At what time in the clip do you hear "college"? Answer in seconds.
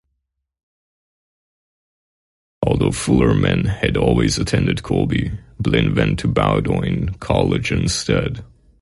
7.19-7.71